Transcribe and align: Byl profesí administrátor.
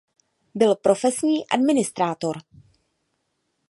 Byl 0.55 0.75
profesí 0.75 1.43
administrátor. 1.53 2.37